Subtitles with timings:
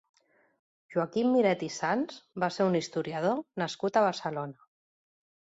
[0.95, 4.61] Joaquim Miret i Sans va ser un historiador nascut a Barcelona.